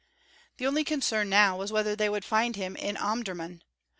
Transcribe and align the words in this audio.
The 0.57 0.65
only 0.65 0.83
concern 0.83 1.29
now 1.29 1.55
was 1.57 1.71
whether 1.71 1.95
they 1.95 2.09
would 2.09 2.25
find 2.25 2.55
him 2.55 2.75
in 2.75 2.95
Omdurmân. 2.95 3.61